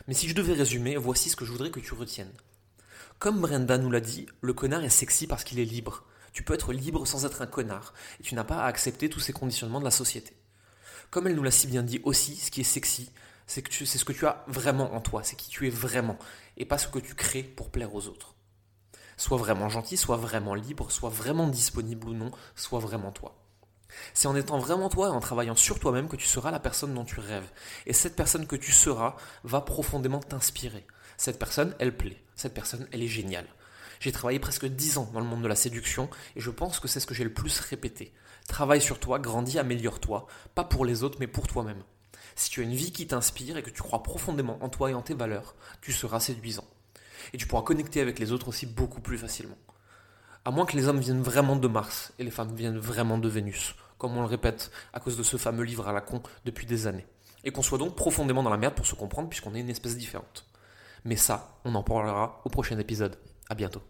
Mais 0.06 0.12
si 0.12 0.28
je 0.28 0.34
devais 0.34 0.52
résumer, 0.52 0.96
voici 0.96 1.30
ce 1.30 1.36
que 1.36 1.46
je 1.46 1.52
voudrais 1.52 1.70
que 1.70 1.80
tu 1.80 1.94
retiennes. 1.94 2.32
Comme 3.18 3.40
Brenda 3.40 3.78
nous 3.78 3.90
l'a 3.90 4.00
dit, 4.00 4.26
le 4.42 4.52
connard 4.52 4.84
est 4.84 4.90
sexy 4.90 5.26
parce 5.26 5.42
qu'il 5.42 5.58
est 5.58 5.64
libre. 5.64 6.04
Tu 6.34 6.42
peux 6.42 6.52
être 6.52 6.74
libre 6.74 7.06
sans 7.06 7.24
être 7.24 7.40
un 7.40 7.46
connard, 7.46 7.94
et 8.20 8.24
tu 8.24 8.34
n'as 8.34 8.44
pas 8.44 8.62
à 8.62 8.66
accepter 8.66 9.08
tous 9.08 9.20
ces 9.20 9.32
conditionnements 9.32 9.80
de 9.80 9.86
la 9.86 9.90
société. 9.90 10.34
Comme 11.10 11.26
elle 11.26 11.34
nous 11.34 11.42
l'a 11.42 11.50
si 11.50 11.66
bien 11.66 11.82
dit 11.82 12.02
aussi, 12.04 12.36
ce 12.36 12.50
qui 12.50 12.60
est 12.60 12.64
sexy, 12.64 13.10
c'est 13.46 13.66
ce 13.66 14.04
que 14.04 14.12
tu 14.12 14.26
as 14.26 14.44
vraiment 14.48 14.94
en 14.94 15.00
toi, 15.00 15.22
c'est 15.24 15.34
qui 15.34 15.48
tu 15.48 15.66
es 15.66 15.70
vraiment, 15.70 16.18
et 16.58 16.66
pas 16.66 16.76
ce 16.76 16.88
que 16.88 16.98
tu 16.98 17.14
crées 17.14 17.42
pour 17.42 17.70
plaire 17.70 17.94
aux 17.94 18.06
autres. 18.06 18.34
Sois 19.16 19.38
vraiment 19.38 19.70
gentil, 19.70 19.96
sois 19.96 20.18
vraiment 20.18 20.54
libre, 20.54 20.90
sois 20.90 21.10
vraiment 21.10 21.48
disponible 21.48 22.10
ou 22.10 22.14
non, 22.14 22.30
sois 22.54 22.80
vraiment 22.80 23.12
toi. 23.12 23.39
C'est 24.14 24.28
en 24.28 24.36
étant 24.36 24.58
vraiment 24.58 24.88
toi 24.88 25.08
et 25.08 25.10
en 25.10 25.20
travaillant 25.20 25.56
sur 25.56 25.78
toi-même 25.78 26.08
que 26.08 26.16
tu 26.16 26.26
seras 26.26 26.50
la 26.50 26.60
personne 26.60 26.94
dont 26.94 27.04
tu 27.04 27.20
rêves. 27.20 27.48
Et 27.86 27.92
cette 27.92 28.16
personne 28.16 28.46
que 28.46 28.56
tu 28.56 28.72
seras 28.72 29.16
va 29.44 29.60
profondément 29.60 30.20
t'inspirer. 30.20 30.86
Cette 31.16 31.38
personne, 31.38 31.74
elle 31.78 31.96
plaît. 31.96 32.22
Cette 32.34 32.54
personne, 32.54 32.86
elle 32.92 33.02
est 33.02 33.08
géniale. 33.08 33.46
J'ai 34.00 34.12
travaillé 34.12 34.38
presque 34.38 34.66
10 34.66 34.96
ans 34.96 35.10
dans 35.12 35.20
le 35.20 35.26
monde 35.26 35.42
de 35.42 35.48
la 35.48 35.54
séduction 35.54 36.08
et 36.34 36.40
je 36.40 36.50
pense 36.50 36.80
que 36.80 36.88
c'est 36.88 37.00
ce 37.00 37.06
que 37.06 37.14
j'ai 37.14 37.24
le 37.24 37.32
plus 37.32 37.60
répété. 37.60 38.14
Travaille 38.48 38.80
sur 38.80 38.98
toi, 38.98 39.18
grandis, 39.18 39.58
améliore-toi, 39.58 40.26
pas 40.54 40.64
pour 40.64 40.86
les 40.86 41.02
autres 41.02 41.18
mais 41.20 41.26
pour 41.26 41.46
toi-même. 41.46 41.82
Si 42.34 42.48
tu 42.48 42.60
as 42.60 42.64
une 42.64 42.74
vie 42.74 42.92
qui 42.92 43.06
t'inspire 43.06 43.58
et 43.58 43.62
que 43.62 43.68
tu 43.68 43.82
crois 43.82 44.02
profondément 44.02 44.58
en 44.62 44.70
toi 44.70 44.90
et 44.90 44.94
en 44.94 45.02
tes 45.02 45.12
valeurs, 45.12 45.54
tu 45.82 45.92
seras 45.92 46.20
séduisant. 46.20 46.66
Et 47.34 47.36
tu 47.36 47.46
pourras 47.46 47.62
connecter 47.62 48.00
avec 48.00 48.18
les 48.18 48.32
autres 48.32 48.48
aussi 48.48 48.64
beaucoup 48.64 49.02
plus 49.02 49.18
facilement. 49.18 49.58
À 50.46 50.50
moins 50.50 50.64
que 50.64 50.74
les 50.74 50.88
hommes 50.88 51.00
viennent 51.00 51.22
vraiment 51.22 51.54
de 51.54 51.68
Mars 51.68 52.14
et 52.18 52.24
les 52.24 52.30
femmes 52.30 52.54
viennent 52.54 52.78
vraiment 52.78 53.18
de 53.18 53.28
Vénus, 53.28 53.74
comme 53.98 54.16
on 54.16 54.22
le 54.22 54.26
répète 54.26 54.70
à 54.94 54.98
cause 54.98 55.18
de 55.18 55.22
ce 55.22 55.36
fameux 55.36 55.64
livre 55.64 55.86
à 55.86 55.92
la 55.92 56.00
con 56.00 56.22
depuis 56.46 56.64
des 56.64 56.86
années. 56.86 57.06
Et 57.44 57.50
qu'on 57.50 57.62
soit 57.62 57.76
donc 57.76 57.94
profondément 57.94 58.42
dans 58.42 58.48
la 58.50 58.56
merde 58.56 58.74
pour 58.74 58.86
se 58.86 58.94
comprendre 58.94 59.28
puisqu'on 59.28 59.54
est 59.54 59.60
une 59.60 59.68
espèce 59.68 59.98
différente. 59.98 60.46
Mais 61.04 61.16
ça, 61.16 61.58
on 61.66 61.74
en 61.74 61.82
parlera 61.82 62.40
au 62.46 62.48
prochain 62.48 62.78
épisode. 62.78 63.16
À 63.50 63.54
bientôt. 63.54 63.82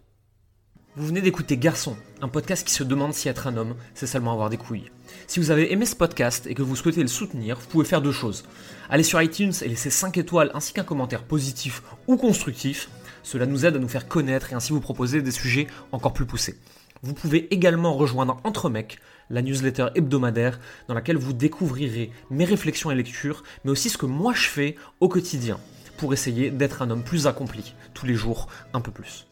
Vous 0.97 1.07
venez 1.07 1.21
d'écouter 1.21 1.57
Garçon, 1.57 1.97
un 2.21 2.27
podcast 2.27 2.67
qui 2.67 2.75
se 2.75 2.83
demande 2.83 3.15
si 3.15 3.29
être 3.29 3.47
un 3.47 3.57
homme, 3.57 3.77
c'est 3.95 4.09
seulement 4.09 4.33
avoir 4.33 4.51
des 4.51 4.57
couilles. 4.57 4.91
Si 5.29 5.39
vous 5.39 5.53
avez 5.53 5.73
aimé 5.73 5.87
ce 5.87 5.95
podcast 5.95 6.49
et 6.49 6.55
que 6.55 6.63
vous 6.63 6.75
souhaitez 6.75 7.03
le 7.03 7.09
soutenir, 7.09 7.61
vous 7.61 7.69
pouvez 7.69 7.85
faire 7.85 8.03
deux 8.03 8.11
choses. 8.11 8.45
Allez 8.89 9.05
sur 9.05 9.23
iTunes 9.23 9.53
et 9.63 9.69
laisser 9.69 9.89
5 9.89 10.19
étoiles 10.19 10.51
ainsi 10.53 10.73
qu'un 10.73 10.83
commentaire 10.83 11.23
positif 11.23 11.85
ou 12.09 12.17
constructif. 12.17 12.91
Cela 13.23 13.47
nous 13.47 13.67
aide 13.67 13.77
à 13.77 13.79
nous 13.79 13.89
faire 13.89 14.09
connaître 14.09 14.53
et 14.53 14.55
ainsi 14.55 14.73
vous 14.73 14.81
proposer 14.81 15.23
des 15.23 15.31
sujets 15.31 15.67
encore 15.93 16.13
plus 16.13 16.27
poussés. 16.27 16.59
Vous 17.03 17.15
pouvez 17.15 17.53
également 17.53 17.95
rejoindre 17.95 18.41
Entre 18.45 18.69
Mecs, 18.69 18.99
la 19.31 19.43
newsletter 19.43 19.89
hebdomadaire 19.95 20.61
dans 20.89 20.95
laquelle 20.95 21.17
vous 21.17 21.33
découvrirez 21.33 22.11
mes 22.31 22.45
réflexions 22.45 22.91
et 22.91 22.95
lectures, 22.95 23.43
mais 23.65 23.71
aussi 23.71 23.89
ce 23.89 23.99
que 23.99 24.07
moi 24.07 24.35
je 24.35 24.49
fais 24.49 24.77
au 25.01 25.09
quotidien. 25.09 25.59
pour 25.97 26.15
essayer 26.15 26.51
d'être 26.51 26.81
un 26.81 26.89
homme 26.89 27.05
plus 27.05 27.27
accompli, 27.27 27.75
tous 27.93 28.07
les 28.07 28.15
jours 28.15 28.49
un 28.73 28.81
peu 28.81 28.91
plus. 28.91 29.30